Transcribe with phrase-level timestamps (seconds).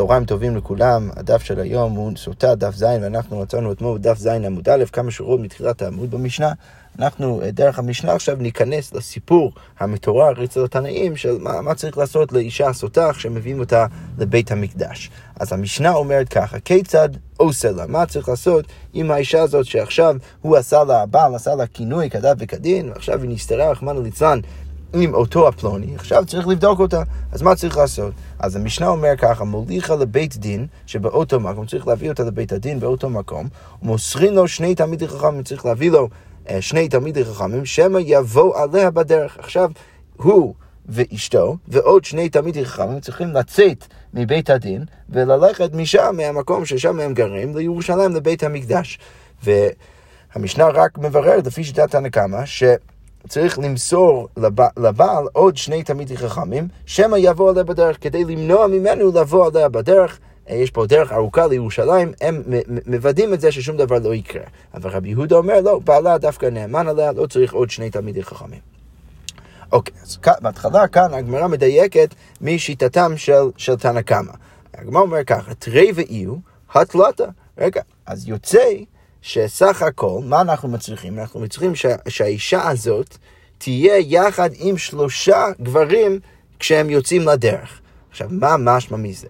[0.00, 4.26] צהריים טובים לכולם, הדף של היום הוא סוטה דף ז' ואנחנו מצאנו אתמול דף ז'
[4.26, 6.52] עמוד א', כמה שורות מתחילת העמוד במשנה.
[6.98, 12.32] אנחנו אה, דרך המשנה עכשיו ניכנס לסיפור המתואר אצל התנאים של מה, מה צריך לעשות
[12.32, 13.86] לאישה סוטה כשמביאים אותה
[14.18, 15.10] לבית המקדש.
[15.40, 17.86] אז המשנה אומרת ככה, כיצד עושה לה?
[17.86, 22.36] מה צריך לעשות עם האישה הזאת שעכשיו הוא עשה לה, הבעל עשה לה כינוי כדת
[22.38, 24.40] וכדין, ועכשיו היא נסתרה, רחמנא ליצלן,
[24.92, 27.02] עם אותו הפלוני, עכשיו צריך לבדוק אותה,
[27.32, 28.12] אז מה צריך לעשות?
[28.38, 33.10] אז המשנה אומר ככה, מוליכה לבית דין שבאותו מקום, צריך להביא אותה לבית הדין באותו
[33.10, 33.48] מקום,
[33.82, 36.08] ומוסרים לו שני תלמידי חכמים, צריך להביא לו
[36.50, 39.38] אה, שני תלמידי חכמים, שמא יבוא עליה בדרך.
[39.38, 39.70] עכשיו,
[40.16, 40.54] הוא
[40.86, 43.84] ואשתו ועוד שני תלמידי חכמים צריכים לצאת
[44.14, 48.98] מבית הדין וללכת משם, מהמקום ששם הם גרים, לירושלים, לבית המקדש.
[49.42, 52.62] והמשנה רק מבררת, לפי שיטת הנקמה, ש...
[53.28, 54.28] צריך למסור
[54.76, 60.18] לבעל עוד שני תלמידי חכמים, שמא יבוא עליה בדרך, כדי למנוע ממנו לבוא עליה בדרך.
[60.50, 62.42] אה, יש פה דרך ארוכה לירושלים, הם
[62.86, 64.42] מוודאים את זה ששום דבר לא יקרה.
[64.74, 68.60] אבל רבי יהודה אומר, לא, בעלה דווקא נאמן עליה, לא צריך עוד שני תלמידי חכמים.
[69.72, 74.32] אוקיי, אז בהתחלה כאן הגמרא מדייקת משיטתם של, של תנא קמא.
[74.74, 76.34] הגמרא אומר ככה, תרי ואיו,
[76.74, 77.24] התלתה.
[77.58, 78.68] רגע, אז יוצא
[79.22, 81.18] שסך הכל, מה אנחנו מצריכים?
[81.18, 83.16] אנחנו מצריכים שה, שהאישה הזאת
[83.58, 86.20] תהיה יחד עם שלושה גברים
[86.58, 87.80] כשהם יוצאים לדרך.
[88.10, 89.28] עכשיו, מה משמע מזה?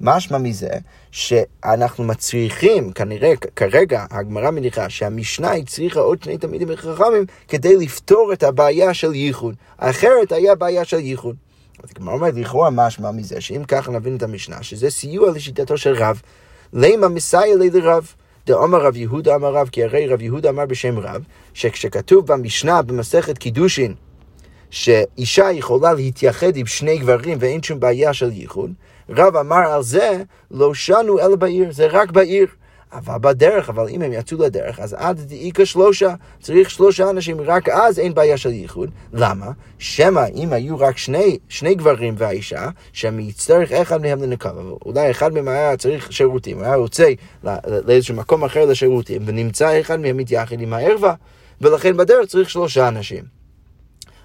[0.00, 0.70] משמע מזה
[1.10, 8.42] שאנחנו מצריכים, כנראה, כרגע הגמרא מניחה שהמשנה הצריכה עוד שני תלמידים חכמים כדי לפתור את
[8.42, 9.54] הבעיה של ייחוד.
[9.76, 11.36] אחרת היה בעיה של ייחוד.
[11.82, 15.94] אז הגמרא אומרת, לכאורה משמע מזה, שאם ככה נבין את המשנה, שזה סיוע לשיטתו של
[15.94, 16.20] רב,
[16.72, 18.14] למה מסייע לי לרב?
[18.46, 23.38] דאמר רב יהודה אמר רב, כי הרי רב יהודה אמר בשם רב, שכשכתוב במשנה במסכת
[23.38, 23.94] קידושין,
[24.70, 28.72] שאישה יכולה להתייחד עם שני גברים ואין שום בעיה של ייחוד,
[29.08, 32.46] רב אמר על זה, לא שנו אלא בעיר, זה רק בעיר.
[32.92, 37.68] אבל בדרך, אבל אם הם יצאו לדרך, אז עד דאיכא שלושה, צריך שלושה אנשים, רק
[37.68, 38.90] אז אין בעיה של ייחוד.
[39.12, 39.50] למה?
[39.78, 44.48] שמא אם היו רק שני, שני גברים והאישה, שהם יצטרך אחד מהם לנקב,
[44.84, 47.12] אולי אחד מהם היה צריך שירותים, היה יוצא
[47.86, 51.14] לאיזשהו מקום אחר לשירותים, ונמצא אחד מהם מתייחד עם הערווה,
[51.60, 53.24] ולכן בדרך צריך שלושה אנשים.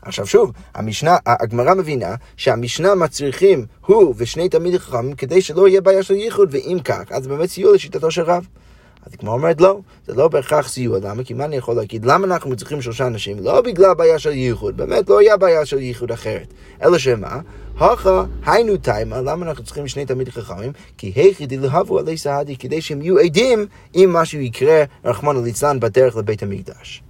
[0.01, 6.03] עכשיו שוב, המשנה, הגמרא מבינה שהמשנה מצריכים הוא ושני תלמידי חכמים כדי שלא יהיה בעיה
[6.03, 8.47] של ייחוד, ואם כך, אז באמת סיוע לשיטתו של רב.
[9.07, 11.23] אז הגמרא אומרת לא, זה לא בהכרח סיוע, למה?
[11.23, 12.05] כי מה אני יכול להגיד?
[12.05, 13.39] למה אנחנו צריכים שלושה אנשים?
[13.39, 16.53] לא בגלל בעיה של ייחוד, באמת לא היה בעיה של ייחוד אחרת.
[16.83, 17.39] אלא שמה?
[17.77, 20.71] הכה היינו תימה, למה אנחנו צריכים שני תלמידי חכמים?
[20.97, 23.65] כי היכי דלהבו עלי סעדי, כדי שהם יהיו עדים
[23.95, 27.03] אם משהו יקרה, רחמנא ליצלן, בדרך לבית המקדש.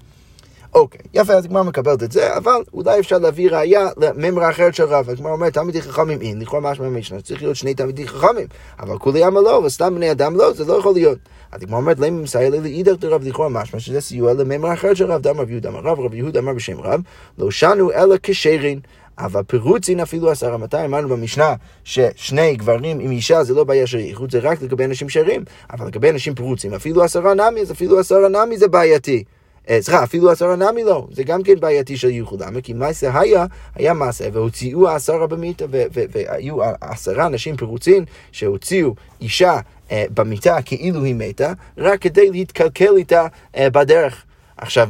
[0.78, 4.84] אוקיי, יפה, אז הגמרא מקבלת את זה, אבל אולי אפשר להביא ראייה לממרה אחרת של
[4.84, 5.10] רב.
[5.10, 8.48] הגמרא אומרת, תלמידי חכמים אין, לכאורה משמע משנה, צריך להיות שני תלמידי חכמים,
[8.80, 11.18] אבל כולי עמה לא, וסתם בני אדם לא, זה לא יכול להיות.
[11.52, 15.12] אז הגמרא אומרת, למה מסייע לי לאידך דרב לכאורה משמע, שזה סיוע לממרה אחרת של
[15.12, 17.02] רב, דם רב יהודה אמר רב, רב יהודה אמר בשם רב,
[17.38, 18.80] לא שנו אלא כשרין.
[19.20, 20.58] אבל פירוצין אפילו עשרה.
[20.58, 24.86] מתי אמרנו במשנה ששני גברים עם אישה זה לא בעיה של ייחוד, זה רק לגבי
[24.86, 25.44] אנשים שרים.
[25.74, 29.24] אבל לגבי אנשים פירוצים, אפילו עשרה נמי, אז אפילו עשרה נמי זה בעייתי.
[29.70, 32.44] אה, סליחה, אפילו עשרה נמי לא, זה גם כן בעייתי של ייחוד.
[32.44, 32.62] למה?
[32.62, 33.46] כי מעשה היה,
[33.76, 39.60] היה מעשה, והוציאו עשרה במיתה, והיו עשרה אנשים פירוצים שהוציאו אישה
[39.92, 44.24] אה, במיטה כאילו היא מתה, רק כדי להתקלקל איתה אה, בדרך.
[44.58, 44.90] עכשיו,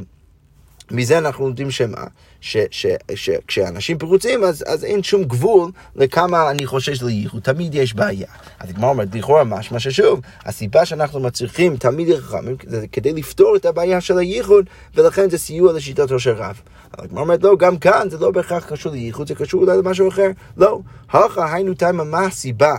[0.92, 2.04] מזה אנחנו לומדים שמה?
[2.42, 8.28] שכשאנשים פרוצים, אז, אז אין שום גבול לכמה אני חושש לייחוד, תמיד יש בעיה.
[8.60, 13.66] אז הגמרא אומרת, לכאורה משמע ששוב, הסיבה שאנחנו מצריכים תמיד חכמים זה כדי לפתור את
[13.66, 14.66] הבעיה של הייחוד,
[14.96, 16.62] ולכן זה סיוע לשיטתו של רב.
[16.98, 20.10] אבל הגמרא אומרת, לא, גם כאן זה לא בהכרח קשור לייחוד, זה קשור אולי למשהו
[20.10, 20.30] אחר.
[20.58, 22.76] לא, הכה היינו תימה, מה הסיבה?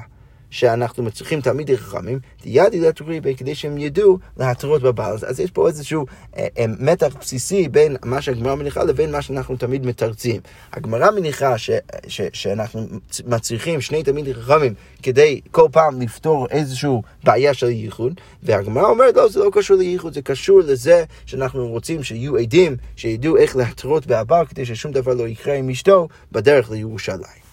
[0.51, 5.17] שאנחנו מצריכים תלמידי חכמים, תיאדי לתורי כדי שהם ידעו להתרות בבעל.
[5.27, 9.57] אז יש פה איזשהו אה, אה, מתח בסיסי בין מה שהגמרא מניחה לבין מה שאנחנו
[9.57, 10.41] תמיד מתרצים.
[10.73, 11.71] הגמרא מניחה ש,
[12.09, 12.87] ש, שאנחנו
[13.27, 16.91] מצריכים שני תלמידי חכמים כדי כל פעם לפתור איזושהי
[17.25, 22.03] בעיה של ייחוד, והגמרא אומרת, לא, זה לא קשור לייחוד, זה קשור לזה שאנחנו רוצים
[22.03, 27.48] שיהיו עדים, שידעו איך להתרות בעבר כדי ששום דבר לא יקרה עם אשתו בדרך לירושלים.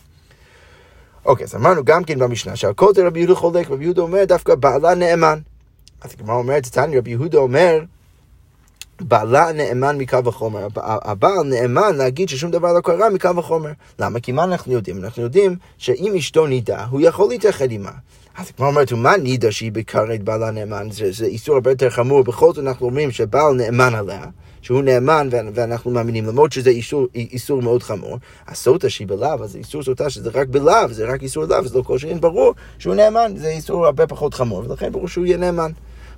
[1.25, 4.56] אוקיי, אז אמרנו גם כן במשנה שהכל זה רבי יהודה חולק, רבי יהודה אומר דווקא
[4.56, 5.39] בעלה נאמן.
[6.01, 7.80] אז הגמרא אומרת, תתני רבי יהודה אומר,
[9.01, 10.68] בעלה נאמן מקו וחומר.
[10.75, 13.72] הבעל נאמן להגיד ששום דבר לא קרה מקו וחומר.
[14.00, 14.19] למה?
[14.19, 15.04] כי מה אנחנו יודעים?
[15.04, 17.92] אנחנו יודעים שאם אשתו נידה, הוא יכול להתאחד עימה.
[18.37, 20.87] אז הגמרא אומרת, מה נידה שהיא בקרת בעלה נאמן?
[20.91, 22.23] זה, זה איסור הרבה יותר חמור.
[22.23, 24.25] בכל זאת אנחנו אומרים שבעל נאמן עליה.
[24.61, 29.83] שהוא נאמן ואנחנו מאמינים, למרות שזה איסור, איסור מאוד חמור, הסוטה שהיא בלאו, אז איסור
[29.83, 33.33] סוטה שזה רק בלאו, זה רק איסור לאו, אז לא כל שאין ברור שהוא נאמן,
[33.37, 35.71] זה איסור הרבה פחות חמור, ולכן ברור שהוא יהיה נאמן.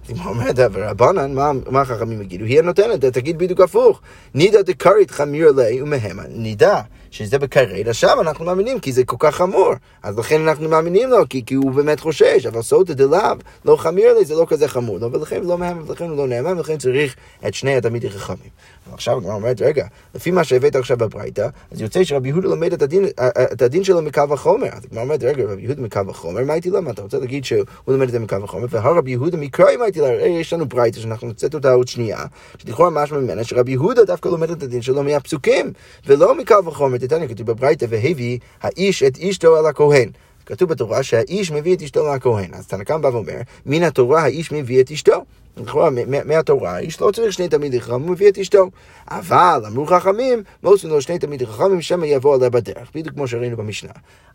[0.06, 1.34] אז אם אומרת, רבנן,
[1.70, 2.46] מה החכמים יגידו?
[2.46, 4.02] היא הנותנת, תגיד בדיוק הפוך.
[4.34, 6.24] נידא דקרית חמיר ליה ומהמה.
[6.30, 6.82] נידע
[7.12, 9.74] שזה בכרת, עכשיו אנחנו מאמינים כי זה כל כך חמור.
[10.04, 14.14] אז לכן אנחנו מאמינים לו, כי, כי הוא באמת חושש, אבל סוטה דלאו, לא חמיר
[14.14, 14.98] לי, זה לא כזה חמור.
[15.00, 17.16] לא, ולכן לא מהמה, ולכן הוא לא נאמן, ולכן צריך
[17.48, 18.50] את שני התלמידי חכמים.
[18.94, 19.86] עכשיו הגמרא אומרת, רגע,
[20.16, 23.06] לפי מה שהבאת עכשיו בברייתא, אז יוצא שרבי יהודה לומד את הדין,
[23.54, 24.68] את הדין שלו מקו החומר.
[24.72, 26.92] אז הגמרא אומרת, רגע, רבי יהודה מקו החומר, מה הייתי למה?
[26.92, 30.28] אתה רוצה להגיד שהוא לומד את זה מקו החומר, והרבי יהודה מקראי מה הייתי לה,
[30.28, 32.26] יש לנו ברייתא שאנחנו נצאת אותה עוד שנייה,
[32.58, 35.74] שלכאורה משמע ממנה שרבי יהודה דווקא לומד את הדין שלו מהפסוקים,
[36.08, 36.98] ולא מקו החומר.
[36.98, 40.10] תתניא, כתוב בברייתא, והביא האיש את אשתו על הכהן.
[40.46, 42.54] כתוב בתורה שהאיש מביא את אשתו לכהן.
[42.54, 45.26] אז תנקם בא ואומר, מן התורה האיש מביא את אשתו.
[45.58, 45.90] לכאורה,
[46.26, 48.70] מהתורה, האיש לא צריך שני תלמידי חכמים, הוא מביא את אשתו.
[49.08, 53.58] אבל אמרו חכמים, מוסו לו שני תלמידי חכמים, שמא יבוא עליה בדרך, בדיוק כמו שראינו
[53.58, 53.92] במשנה.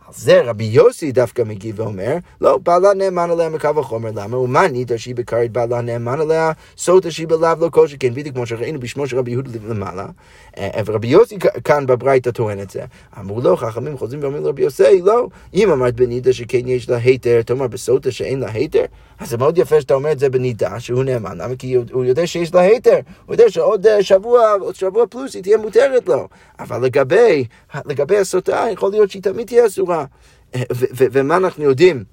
[0.07, 4.37] על זה רבי יוסי דווקא מגיב ואומר, לא, בעלה נאמן עליה מקו החומר, למה?
[4.37, 8.47] ומה ניתא שהיא בקרית בעלה נאמן עליה, סוטה שהיא בלאו לא כל שכן, בדיוק כמו
[8.47, 10.07] שראינו בשמו של רבי יהודה למעלה.
[10.59, 12.85] אה, ורבי יוסי כאן בברייתא טוען את זה.
[13.21, 17.43] אמרו לו, חכמים חוזרים ואומרים לרבי יוסי, לא, אם אמרת בנידה שכן יש לה היתר,
[17.43, 18.85] תאמר בסוטה שאין לה היתר,
[19.19, 21.56] אז זה מאוד יפה שאתה אומר את זה בנידה, שהוא נאמן, למה?
[21.59, 25.43] כי הוא יודע שיש לה היתר, הוא יודע שעוד אה, שבוע, עוד שבוע פלוס היא
[25.43, 26.29] תהיה מותרת לו.
[26.59, 27.44] אבל לגבי,
[27.87, 30.05] לגבי הסוטה, יכול להיות שהיא תמיד תהיה אסורה.
[30.55, 32.05] אה, ומה אנחנו יודעים?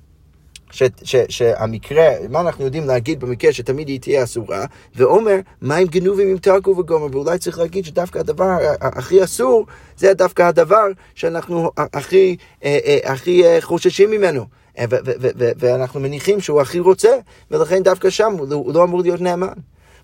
[0.72, 4.66] ש, ש, שהמקרה, מה אנחנו יודעים להגיד במקרה שתמיד היא תהיה אסורה,
[4.96, 9.66] ואומר, מים גנובים אם תרקו וגומר, ואולי צריך להגיד שדווקא הדבר הכי אסור,
[9.98, 14.46] זה דווקא הדבר שאנחנו הכי, אה, הכי חוששים ממנו.
[15.58, 17.10] ואנחנו מניחים שהוא הכי רוצה,
[17.52, 19.48] ולכן דווקא שם הוא לא אמור להיות נאמן.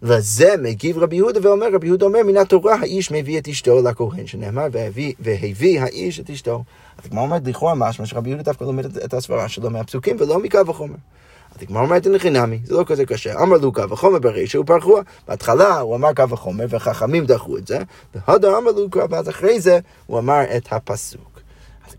[0.01, 4.27] לזה מגיב רבי יהודה ואומר, רבי יהודה אומר, מן התורה האיש מביא את אשתו לכהן,
[4.27, 6.63] שנאמר, והביא, והביא האיש את אשתו.
[6.97, 10.59] אז הגמרא אומרת לכאורה משמע שרבי יהודה דווקא לומד את הסברה שלו מהפסוקים ולא מקו
[10.67, 10.95] החומר.
[11.55, 13.41] אז הגמרא אומרת אין חינמי, זה לא כזה קשה.
[13.41, 15.01] אמר לו קו החומר ברישא ופרחוה.
[15.27, 17.79] בהתחלה הוא אמר קו החומר וחכמים דחו את זה,
[18.15, 21.34] והודה אמר לו קו, ואז אחרי זה הוא אמר את הפסוק.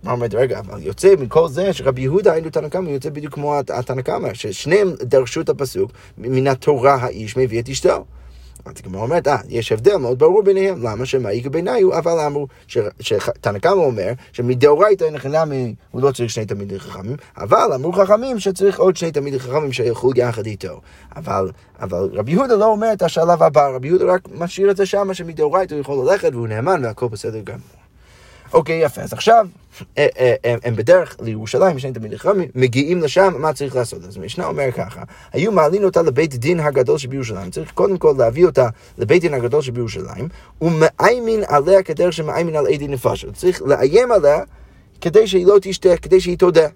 [0.01, 3.59] הגמרא אומרת, רגע, אבל יוצא מכל זה שרבי יהודה היינו תנא קמא, יוצא בדיוק כמו
[3.59, 8.05] התנא קמא, ששניהם דרשו את הפסוק, מן התורה האיש מביא את אשתו.
[8.67, 12.47] אז הגמרא אומרת, אה, יש הבדל מאוד ברור ביניהם, למה שמאיכא בעיניו, אבל אמרו,
[13.01, 18.39] שתנא קמא אומר, שמדאורייתא אין חינמי, הוא לא צריך שני תלמידי חכמים, אבל אמרו חכמים
[18.39, 20.81] שצריך עוד שני תלמידי חכמים שילכו יחד איתו.
[21.17, 21.51] אבל,
[21.81, 25.15] אבל רבי יהודה לא אומר את השלב הבא, רבי יהודה רק משאיר את זה שמה,
[25.15, 27.86] שמדאורייתא הוא יכול ללכת והוא נאמן והכל בסדר גמור.
[28.53, 29.01] אוקיי, יפה.
[29.01, 29.47] אז עכשיו,
[29.99, 34.05] אה, אה, אה, הם בדרך לירושלים, שני תלמידי חכמים, מגיעים לשם, מה צריך לעשות?
[34.05, 35.03] אז המשנה אומר ככה,
[35.33, 39.63] היו מעלים אותה לבית דין הגדול שבירושלים, צריך קודם כל להביא אותה לבית דין הגדול
[39.63, 40.29] שבירושלים,
[40.61, 43.35] ומאיימין עליה כדרך שמאיימין על עדי נפשות.
[43.35, 44.39] צריך לאיים עליה
[45.01, 46.69] כדי שהיא לא תשתה, כדי שהיא תודה.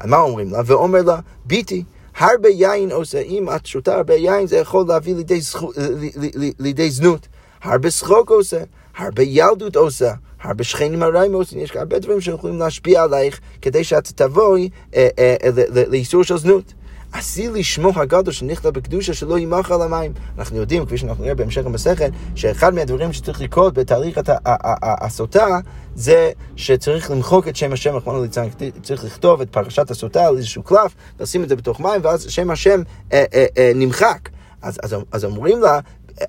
[0.00, 0.60] אז מה אומרים לה?
[0.66, 1.84] ואומר לה, ביטי.
[2.18, 5.72] הרבה יין עושה, אם את שותה הרבה יין זה יכול להביא לידי, זכו,
[6.58, 7.28] לידי זנות.
[7.62, 8.62] הרבה שחוק עושה,
[8.96, 10.12] הרבה ילדות עושה,
[10.42, 15.36] הרבה שכנים הרעים עושים, יש הרבה דברים שיכולים להשפיע עלייך כדי שאת תבואי אה, אה,
[15.44, 16.74] אה, לאיסור של זנות.
[17.12, 20.12] עשי לשמו הגדול שנכתב בקדושה שלא יימח על המים.
[20.38, 24.20] אנחנו יודעים, כפי שאנחנו נראה בהמשך המסכת, שאחד מהדברים שצריך לקרות בתהליך
[24.82, 25.46] הסוטה
[25.94, 28.48] זה שצריך למחוק את שם השם, רחמנא ליצלן,
[28.82, 32.50] צריך לכתוב את פרשת הסוטה על איזשהו קלף, לשים את זה בתוך מים, ואז שם
[32.50, 34.28] השם אה, אה, אה, נמחק.
[34.62, 35.80] אז, אז, אז אומרים לה,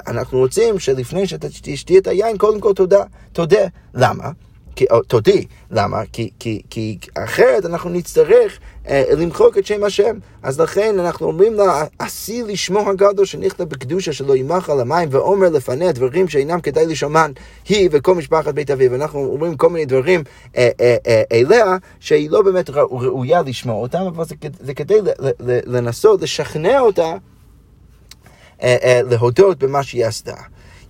[0.07, 3.03] אנחנו רוצים שלפני שתשתי את היין, קודם כל תודה.
[3.33, 3.65] תודה.
[3.93, 4.31] למה?
[4.75, 6.01] כי, או, תודי, למה?
[6.13, 10.17] כי, כי, כי אחרת אנחנו נצטרך אה, למחוק את שם השם.
[10.43, 15.49] אז לכן אנחנו אומרים לה, עשי לשמו הגדול שנכתב בקדושה שלא יימח על המים, ואומר
[15.49, 17.31] לפניה דברים שאינם כדאי לשמן,
[17.69, 18.95] היא וכל משפחת בית אביו.
[18.95, 20.23] אנחנו אומרים כל מיני דברים
[20.57, 24.99] אה, אה, אה, אליה, שהיא לא באמת ראויה לשמוע אותם, אבל זה, זה כדי
[25.65, 27.15] לנסות לשכנע אותה.
[28.63, 30.35] אה, אה, להודות במה שהיא עשתה.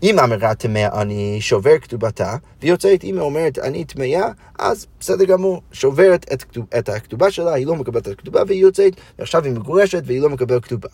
[0.03, 4.27] אם אמרה טמאה אני שובר כתובתה, ויוצאת, היא אומרת אני טמאה,
[4.60, 8.62] אז בסדר גמור, שוברת את, כתוב, את הכתובה שלה, היא לא מקבלת את הכתובה והיא
[8.62, 10.89] יוצאת, ועכשיו היא מגורשת והיא לא מקבלת כתובה.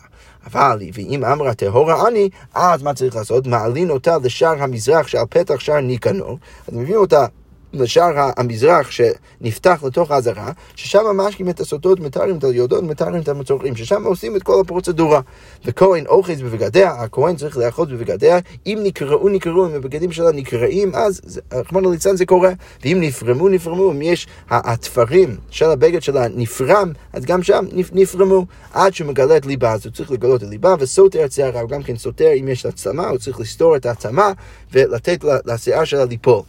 [0.46, 3.46] אבל ואם אמרה טהורה אני, אז מה צריך לעשות?
[3.46, 7.26] מעלין אותה לשער המזרח שעל פתח שער ניקנור, אז מביאים אותה
[7.72, 13.76] לשער המזרח שנפתח לתוך העזרה, ששם משקים את הסוטות, מתארים את היולדות, מתארים את המצורעים,
[13.76, 15.20] ששם עושים את כל הפרוצדורה.
[15.64, 21.40] וכהן אוחז בבגדיה, הכהן צריך לאחוז בבגדיה, אם נקראו נקראו, אם הבגדים שלה נקראים, אז
[21.52, 22.52] רחמנא ליצלן זה קורה.
[22.84, 28.46] ואם נפרמו נפרמו, אם יש התפרים של הבגד שלה נפרם, אז גם שם נפרמו.
[28.72, 31.70] עד שהוא מגלה את ליבה, אז הוא צריך לגלות את ליבה, וסוטר את שערה, הוא
[31.70, 34.32] גם כן סוטר, אם יש עצמה, הוא צריך לסתור את העצמה
[34.72, 36.42] ולתת לשיער שלה ליפול.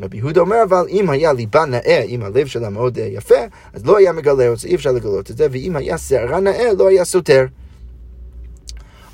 [0.00, 3.34] רבי יהודה אומר אבל אם היה ליבה נאה, אם הלב שלה מאוד אה, יפה,
[3.72, 6.72] אז לא היה מגלה את זה, אי אפשר לגלות את זה, ואם היה שערה נאה,
[6.78, 7.46] לא היה סותר.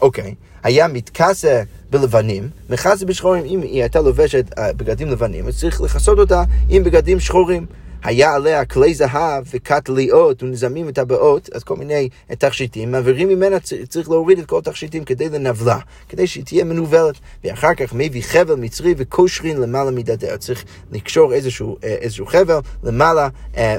[0.01, 5.81] אוקיי, היה מתכסה בלבנים, מכסה בשחורים, אם היא הייתה לובשת אה, בגדים לבנים, אז צריך
[5.81, 7.67] לכסות אותה עם בגדים שחורים.
[8.03, 13.57] היה עליה כלי זהב וקטליות ונזמים את הבאות, אז כל מיני תכשיטים, מעבירים ממנה,
[13.89, 15.79] צריך להוריד את כל התכשיטים כדי לנבלה,
[16.09, 17.15] כדי שהיא תהיה מנוולת,
[17.45, 23.29] ואחר כך מביא חבל מצרי וקושרין למעלה מדדיה, צריך לקשור איזשהו, אה, איזשהו חבל למעלה
[23.57, 23.77] אה,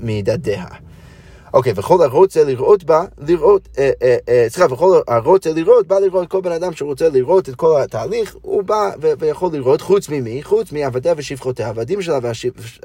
[0.00, 0.64] מדדיה.
[1.54, 6.28] אוקיי, וכל הרוצה לראות בה, לראות, אה, אה, אה, סליחה, וכל הרוצה לראות, בא לראות
[6.28, 10.72] כל בן אדם שרוצה לראות את כל התהליך, הוא בא ויכול לראות חוץ ממי, חוץ
[10.72, 12.18] מעבדיה ושפחותיה, העבדים שלה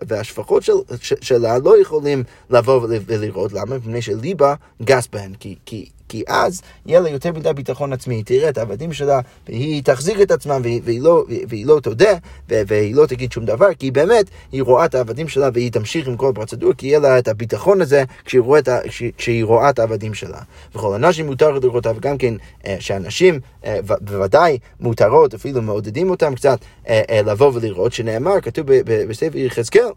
[0.07, 3.77] והשפחות של, שלה לא יכולים לבוא ולראות, למה?
[3.77, 8.49] מפני שליבה גס בהן, כי, כי אז יהיה לה יותר מדי ביטחון עצמי, היא תראה
[8.49, 12.11] את העבדים שלה, והיא תחזיק את עצמה, והיא, והיא, לא, והיא לא תודה,
[12.49, 16.17] והיא לא תגיד שום דבר, כי באמת, היא רואה את העבדים שלה, והיא תמשיך עם
[16.17, 18.69] כל הפרוצדורה, כי יהיה לה את הביטחון הזה כשהיא רואה את,
[19.17, 20.39] כשהיא רואה את העבדים שלה.
[20.75, 22.33] וכל הנשים מותר לראות אותה, וגם כן,
[22.67, 29.37] אה, שאנשים אה, בוודאי מותרות, אפילו מעודדים אותם קצת אה, לבוא ולראות, שנאמר, כתוב בספר
[29.37, 29.89] יחזקאל,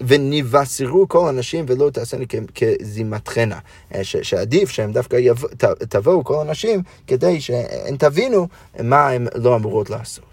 [0.00, 2.24] ונבשרו כל הנשים ולא תעשינה
[2.54, 3.58] כזימתכנה.
[3.94, 5.48] אה, שעדיף שהם דווקא יבוא,
[5.88, 8.48] תבואו כל הנשים כדי שהן תבינו
[8.82, 10.28] מה הן לא אמורות לעשות.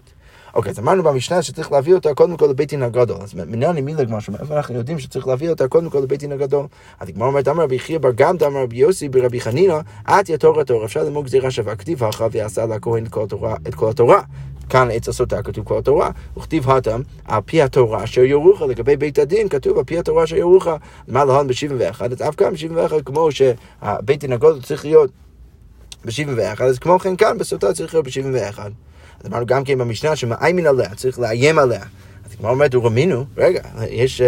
[0.56, 3.16] אוקיי, אז אמרנו במשנה שצריך להביא אותה קודם כל לבית דין הגדול.
[3.22, 6.32] אז מנהל מילה כמו שאומר, איפה אנחנו יודעים שצריך להביא אותה קודם כל לבית דין
[6.32, 6.66] הגדול?
[7.00, 10.84] אז הגמרא אומרת, אמר רבי חייא בר גמדא, רבי יוסי ברבי חנינא, עטיה תורה תורה,
[10.84, 14.22] אפשר ללמוד גזירה שווה, כתיב אחריו ויעשה לכהן את כל התורה.
[14.68, 19.18] כאן עץ הסוטה כתוב כל התורה, וכתיב התם על פי התורה אשר יורוכה, לגבי בית
[19.18, 20.76] הדין כתוב על פי התורה אשר יורוכה,
[21.08, 25.10] מה להון ב-71, אז אף כאן ב-71 כמו שהבית דין הגודל צריך להיות
[26.04, 28.58] ב-71, אז כמו כן כאן בסוטה צריך להיות ב-71.
[29.20, 31.82] אז אמרנו גם כן במשנה שמאיימין עליה, צריך לאיים עליה.
[32.26, 34.22] אז כמו אומרת, הוא רמינו, רגע, יש,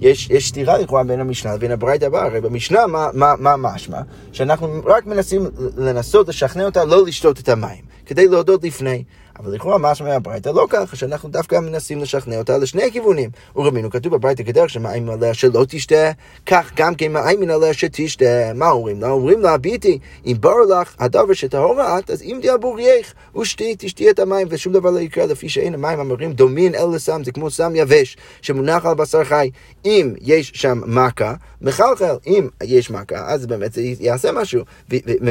[0.00, 4.00] יש, יש סתירה לכאורה בין המשנה לבין הברייתא הבאה, הרי במשנה מה, מה, מה משמע?
[4.32, 5.42] שאנחנו רק מנסים
[5.76, 9.04] לנסות לשכנע אותה לא לשתות את המים, כדי להודות לפני.
[9.38, 13.30] אבל לכאורה משמע מהברייתא לא ככה, שאנחנו דווקא מנסים לשכנע אותה לשני הכיוונים.
[13.56, 16.10] ורמינו כתוב בברייתא כדרך שמאיימים עליה שלא תשתה,
[16.46, 18.52] כך גם כן מאיימים עליה שתשתה.
[18.54, 19.10] מה אומרים לה?
[19.10, 24.10] אומרים לה, ביטי, אם ברור לך הדבר שטהורה את, אז אם דיאבור יך, ושתי, תשתי
[24.10, 27.50] את המים, ושום דבר לא יקרה לפי שאין המים אמורים דומין אל לסם, זה כמו
[27.50, 29.50] סם יבש שמונח על בשר חי.
[29.84, 34.62] אם יש שם מכה, מחלחל, אם יש מכה, אז באמת זה יעשה משהו,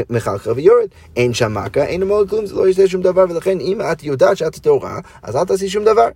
[0.09, 0.87] מחלחל ויורד.
[1.15, 4.37] אין שם מכה, אין אמור כלום, זה לא יעשה שום דבר, ולכן אם את יודעת
[4.37, 6.07] שאת טהורה, אז אל תעשי שום דבר.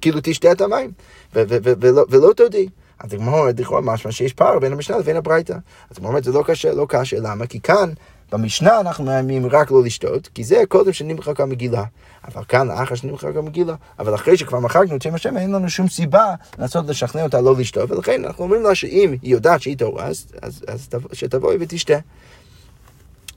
[0.00, 0.90] כאילו תשתה את המים,
[1.34, 2.68] ולא, תודי.
[3.00, 5.52] אז הגמרא אומרת לכאורה משמע שיש פער בין המשנה לבין הברייתא.
[5.52, 7.46] אז הגמרא אומרת זה לא קשה, לא קשה, למה?
[7.46, 7.90] כי כאן,
[8.32, 11.84] במשנה אנחנו מאיימים רק לא לשתות, כי זה קודם שנמחק המגילה.
[12.28, 13.74] אבל כאן, לאחר שנמחק המגילה.
[13.98, 17.56] אבל אחרי שכבר מחקנו את שם השם, אין לנו שום סיבה לנסות לשכנע אותה לא
[17.58, 21.98] לשתות, ולכן אנחנו אומרים לה שאם היא יודעת שהיא טהורה, אז, אז, אז שתבואי ותשתה.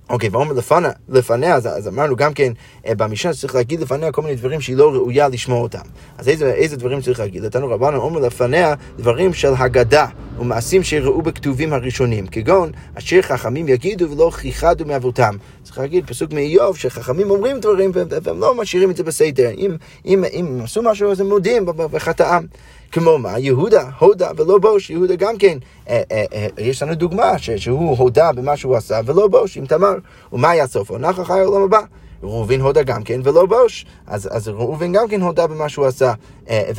[0.10, 2.54] אוקיי, ואומר לפניה, לפניה אז, אז אמרנו גם כן
[2.88, 5.80] אה, במשנה שצריך להגיד לפניה כל מיני דברים שהיא לא ראויה לשמוע אותם.
[6.18, 7.46] אז איזה, איזה דברים צריך להגיד?
[7.46, 10.08] נתנו רבנו אומר לפניה דברים של הגדה
[10.40, 15.36] ומעשים שראו בכתובים הראשונים, כגון אשר חכמים יגידו ולא כיחדו מאבותם.
[15.64, 19.50] צריך להגיד פסוק מאיוב שחכמים אומרים דברים והם לא משאירים את זה בסדר.
[19.58, 22.44] אם, אם, אם הם עשו משהו אז הם מודים בחטאם.
[22.92, 23.40] כמו מה?
[23.40, 25.58] יהודה הודה ולא בוש, יהודה גם כן,
[25.90, 29.66] אה, אה, אה, יש לנו דוגמה ש, שהוא הודה במה שהוא עשה ולא בוש עם
[29.66, 29.96] תמר.
[30.34, 30.98] ומה היה סופו?
[30.98, 31.80] נח אחרי העולם הבא.
[32.24, 33.86] ראובן הודה גם כן ולא בוש.
[34.08, 36.14] אז, אז ראובן גם כן הודה במה שהוא עשה
[36.50, 36.72] אה,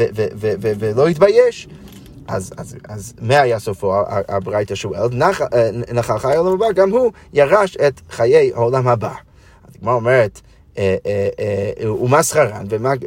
[0.81, 1.69] ולא התבייש.
[2.31, 3.95] אז, אז, אז מה היה סופו?
[4.29, 5.09] הברייתא שואל,
[5.93, 9.15] נחל חיי העולם הבא, גם הוא ירש את חיי העולם הבא.
[9.69, 10.50] אז הגמרא אומרת, אה, אה, אה,
[11.81, 12.67] ומה שכרן,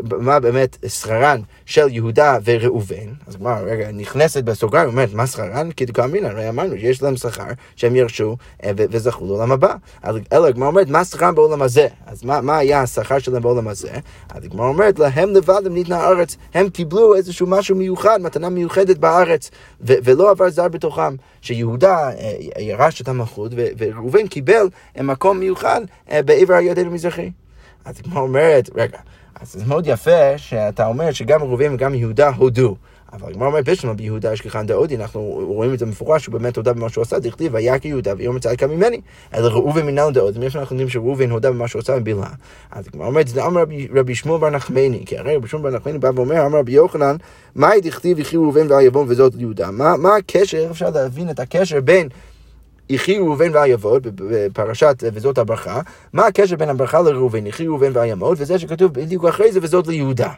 [0.09, 3.07] ומה באמת שכרן של יהודה וראובן.
[3.27, 5.71] אז כלומר, רגע, נכנסת בסוגריים, אומרת, מה שכרן?
[5.71, 9.75] כי כאמרינן, הרי אמרנו שיש להם שכר שהם ירשו וזכו לעולם הבא.
[10.33, 11.87] אלא הגמרא אומרת, מה שכרן בעולם הזה?
[12.05, 13.91] אז מה היה השכר שלהם בעולם הזה?
[14.29, 18.97] אז הגמרא אומרת, להם לבד הם ניתנה הארץ, הם קיבלו איזשהו משהו מיוחד, מתנה מיוחדת
[18.97, 19.51] בארץ,
[19.81, 21.15] ולא עבר זר בתוכם.
[21.41, 22.09] שיהודה
[22.59, 24.69] ירש את המלכות, וראובן קיבל
[25.01, 25.81] מקום מיוחד
[26.25, 27.31] בעבר הירדן המזרחי.
[27.85, 28.97] אז היא אומרת, רגע,
[29.41, 32.75] אז זה מאוד יפה שאתה אומר שגם ראובן וגם יהודה הודו.
[33.13, 36.73] אבל הגמרא אומרת, בשלמה ביהודה אשכחן דאודי, אנחנו רואים את זה מפורש, שהוא באמת הודה
[36.73, 39.01] במה שהוא עשה, דכתיב, והיה כיהודה ויום יקם ממני.
[39.33, 42.33] אלא ראובן מנהל דאודי, מאיפה אנחנו יודעים שראובן הודה במה שהוא עשה מבלעה.
[42.71, 43.63] אז הגמרא אומרת, זה אמר
[43.95, 47.15] רבי שמואל בר נחמני, כי הרי רבי שמואל בר נחמני בא ואומר, אמר רבי יוחנן,
[47.55, 49.71] מהי דכתיב יחי ראובן ויבון וזאת יהודה?
[49.71, 52.09] מה הקשר, אפשר להבין את הקשר בין
[52.89, 55.81] יחי ראובן ויעבוד בפרשת וזאת הברכה,
[56.13, 60.31] מה הקשר בין הברכה לראובן, יחי ראובן ויעמוד, וזה שכתוב בדיוק אחרי זה וזאת ליהודה.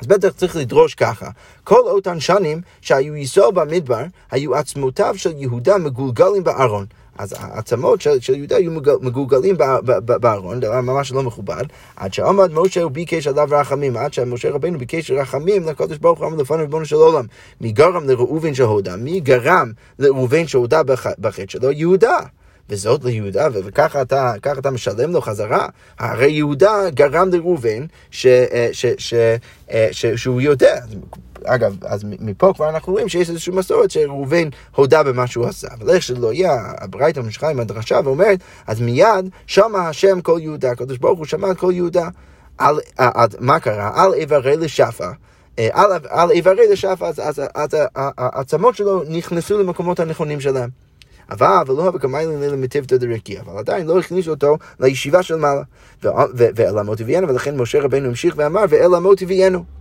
[0.00, 1.30] אז בטח צריך לדרוש ככה.
[1.64, 6.86] כל אותן שנים שהיו ייסור במדבר, היו עצמותיו של יהודה מגולגלים בארון.
[7.20, 9.56] אז העצמות של, של יהודה היו מגולגלים
[10.04, 11.64] בארון, דבר ממש לא מכובד,
[11.96, 16.56] עד שעמד משה וביקש עליו רחמים, עד שמשה רבנו ביקש רחמים לקדוש ברוך הוא אמר
[16.56, 17.24] ריבונו של עולם.
[17.60, 18.96] מי גרם לראובן שהודה?
[18.96, 20.82] מי גרם לראובן שהודה
[21.18, 21.70] בחטא שלו?
[21.70, 22.18] יהודה.
[22.68, 25.68] וזאת ליהודה, וככה אתה, אתה משלם לו חזרה.
[25.98, 27.86] הרי יהודה גרם לראובן
[28.26, 28.68] אה,
[29.70, 30.80] אה, שהוא יודע.
[31.44, 35.68] אגב, אז מפה כבר אנחנו רואים שיש איזושהי מסורת שראובן הודה במה שהוא עשה.
[35.80, 40.70] אבל איך שלא יהיה, הברייתא ממשיכה עם הדרשה ואומרת, אז מיד שמע השם כל יהודה,
[40.70, 42.08] הקדוש ברוך הוא שמע את כל יהודה.
[42.58, 43.90] על, על, על, מה קרה?
[43.94, 45.08] על איברי לשפה.
[45.58, 47.40] אה, על, על איברי לשפה, אז
[47.94, 50.89] העצמות שלו נכנסו למקומות הנכונים שלהם.
[51.30, 55.62] אבל ולא הווה כמיילין לילה מטיבתא דרכי, אבל עדיין לא הכניסו אותו לישיבה של מעלה.
[56.34, 59.79] ואל אמות הביאנו, ולכן משה רבנו המשיך ואמר, ואל אמות הביאנו.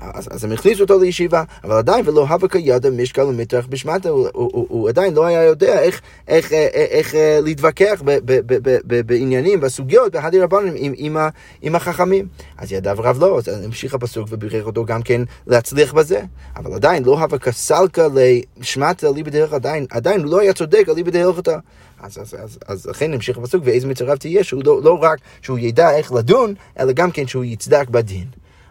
[0.00, 4.28] אז, אז הם הכניסו אותו לישיבה, אבל עדיין ולא הווה כידע משקל ומטרח בשמטה, הוא,
[4.32, 8.54] הוא, הוא, הוא עדיין לא היה יודע איך, איך, איך, איך להתווכח ב, ב, ב,
[8.62, 11.16] ב, ב, בעניינים, בסוגיות, בהדי רבנים עם, עם,
[11.62, 12.28] עם החכמים.
[12.58, 16.20] אז ידיו רב לא, אז המשיך הפסוק ובירך אותו גם כן להצליח בזה.
[16.56, 20.94] אבל עדיין לא הווה כסלקה לשמטה ליבא דרך עדיין, עדיין הוא לא היה צודק על
[20.94, 21.58] ליבא דרכתה.
[22.02, 25.58] אז, אז, אז, אז לכן המשיך הפסוק, ואיזה מצרף תהיה, שהוא לא, לא רק שהוא
[25.58, 28.26] ידע איך לדון, אלא גם כן שהוא יצדק בדין.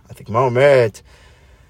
[0.09, 1.01] אז הגמרא אומרת,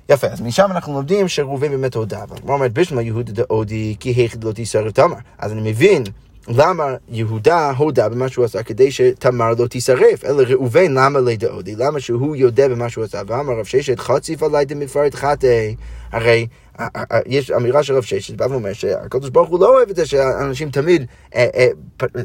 [0.10, 2.24] יפה, אז משם אנחנו לומדים שראובן באמת הודה.
[2.30, 5.16] והגמרא אומרת, בשמע יהודה דאודי כי היכד לא תישרף תמר.
[5.38, 6.04] אז אני מבין
[6.48, 11.76] למה יהודה הודה במה שהוא עשה כדי שתמר לא תישרף, אלא ראובן למה לדאודי?
[11.76, 13.22] למה שהוא יודע במה שהוא עשה?
[13.28, 15.72] ואמר רב ששת חציף עלי דמפרט חטא.
[16.12, 16.48] הרי
[17.26, 20.70] יש אמירה של רב ששת, בא ואומר שהקדוש ברוך הוא לא אוהב את זה שאנשים
[20.70, 21.68] תמיד אה, אה,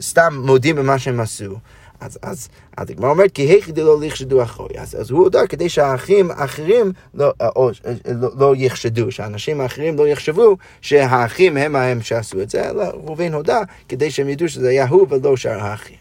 [0.00, 1.56] סתם מודים במה שהם עשו.
[2.00, 4.78] אז, אז, אז הגמרא אומרת, כי היכי דלא לכשדו אחרי.
[4.78, 7.70] אז, אז הוא הודה כדי שהאחים האחרים לא, או,
[8.14, 13.32] לא, לא יחשדו, שהאנשים האחרים לא יחשבו שהאחים הם ההם שעשו את זה, אלא ראובן
[13.32, 15.96] הודה כדי שהם ידעו שזה היה הוא ולא שאר האחים.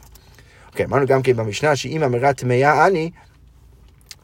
[0.71, 3.11] אוקיי, אמרנו גם כן במשנה שאם אמירה טמאה אני,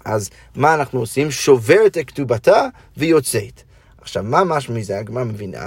[0.06, 1.32] אז מה אנחנו עושים?
[1.32, 3.62] שוברת את כתובתה ויוצאת.
[4.02, 5.66] עכשיו, מה משהו מזה הגמרא מבינה?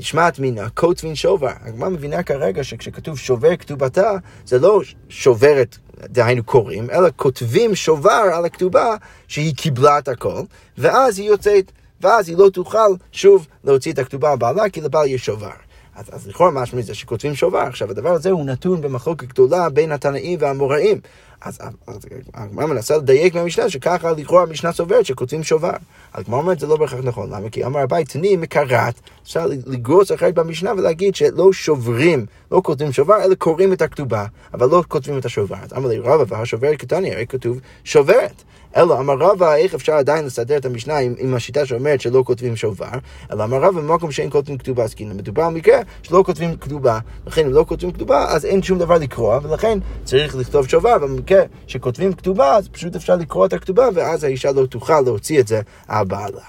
[0.00, 1.50] שמעת מינה, כותבין שובר.
[1.60, 4.12] הגמרא מבינה כרגע שכשכתוב שובר כתובתה,
[4.46, 8.96] זה לא שוברת, דהיינו קוראים, אלא כותבים שובר על הכתובה
[9.28, 10.42] שהיא קיבלה את הכל,
[10.78, 15.06] ואז היא יוצאת, ואז היא לא תוכל שוב להוציא את הכתובה על בעלה, כי לבעל
[15.06, 15.50] יש שובר.
[15.94, 17.58] אז, אז לכאורה משהו מזה שכותבים שובר.
[17.58, 21.00] עכשיו, הדבר הזה הוא נתון במחלוקת גדולה בין התנאים והאמוראים.
[21.42, 21.58] אז
[22.34, 25.70] הגמרא מנסה לדייק מהמשנה שככה לכאורה המשנה סוברת שכותבים שובר.
[26.14, 27.50] הגמרא אומרת זה לא בהכרח נכון, למה?
[27.50, 33.24] כי אמר הבית תני מקרת, אפשר לגרוס אחרת במשנה ולהגיד שלא שוברים, לא כותבים שובר,
[33.24, 35.56] אלא קוראים את הכתובה, אבל לא כותבים את השובר.
[35.62, 38.42] אז אמר לי רבא והשוברת קטני, הרי כתוב שוברת.
[38.76, 42.56] אלא אמר רבא, איך אפשר עדיין לסדר את המשנה עם, עם השיטה שאומרת שלא כותבים
[42.56, 42.88] שובר?
[43.32, 45.14] אלא אמר רבא, במקום שאין כותבים כתובה עסקינא.
[45.14, 48.98] מדובר על מקרה שלא כותבים כתובה, לכן אם לא כותבים כתובה, אז אין שום דבר
[48.98, 54.24] לקרוא, ולכן צריך לכתוב שובר, במקרה שכותבים כתובה, אז פשוט אפשר לקרוא את הכתובה, ואז
[54.24, 56.42] האישה לא תוכל להוציא את זה על בעלה.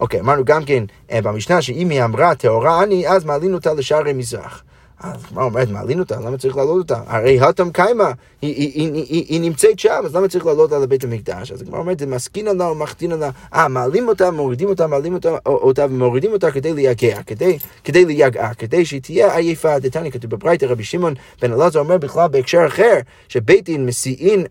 [0.00, 4.12] אוקיי, אמרנו גם כן אה, במשנה שאם היא אמרה טהורה אני, אז מעלין אותה לשערי
[4.12, 4.62] מזרח.
[5.00, 7.02] אז מה אומרת, מעלין אותה, למה צריך להעלות אותה?
[7.06, 8.10] הרי הטם קיימה,
[8.42, 11.52] היא, נמצאת שם, אז למה צריך לעלות על בית המקדש?
[11.52, 15.36] אז הגמרא אומרת, זה מסכין עליה ומחתין עליה, אה, מעלים אותה, מורידים אותה, מעלים אותה,
[15.46, 17.22] אותה ומורידים אותה כדי ליגע,
[17.84, 19.78] כדי, ליגעה, כדי שהיא תהיה עייפה.
[19.78, 22.94] דתני כתוב בברייתא, רבי שמעון בן אלעזר אומר בכלל בהקשר אחר,
[23.28, 24.44] שבית דין מסיעין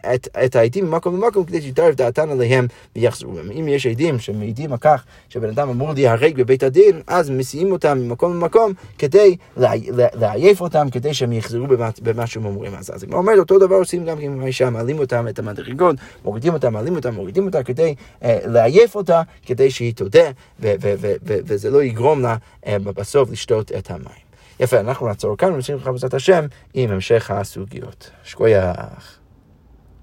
[0.45, 3.31] את, העדים ממקום למקום כדי שיתערב דעתן עליהם ויחזרו.
[3.59, 7.97] אם יש עדים שמעידים על כך שבן אדם אמור להיהרג בבית הדין, אז מסיעים אותם
[7.97, 9.71] ממקום למקום כדי לה,
[10.35, 12.75] לעייף אותם כדי שהם יחזרו במה, במה שהם אומרים.
[12.75, 15.95] אז אז הגמרא אותו דבר עושים גם עם האישה, מעלים אותם את המדרגות,
[16.25, 20.29] מורידים אותם, מעלים אותם, מורידים אותה כדי אה, לעייף אותה, כדי שהיא תודה,
[21.19, 22.35] וזה לא יגרום לה
[22.67, 24.25] אה, בסוף לשתות את המים.
[24.59, 28.09] יפה, אנחנו נעצור כאן ונמשיך לך בעזרת השם עם המשך הסוגיות.
[28.23, 29.24] שקוייך.